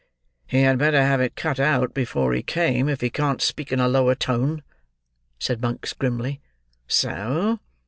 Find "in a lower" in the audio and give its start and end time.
3.71-4.15